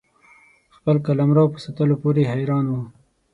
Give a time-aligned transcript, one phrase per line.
[0.75, 2.83] خپل قلمرو په ساتلو پوري حیران وو.